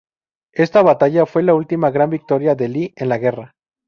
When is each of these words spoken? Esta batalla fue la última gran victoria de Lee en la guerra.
Esta 0.55 0.81
batalla 0.81 1.27
fue 1.27 1.43
la 1.43 1.53
última 1.53 1.91
gran 1.91 2.09
victoria 2.09 2.55
de 2.55 2.67
Lee 2.69 2.91
en 2.97 3.07
la 3.07 3.19
guerra. 3.19 3.53